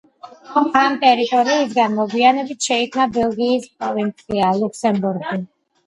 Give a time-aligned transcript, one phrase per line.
[0.79, 5.45] ამ ტერიტორიისგან მოგვიანებით შეიქმნა ბელგიის პროვინცია ლუქსემბურგი.